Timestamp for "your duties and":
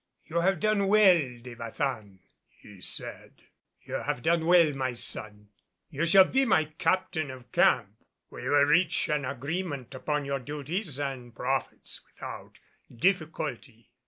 10.25-11.35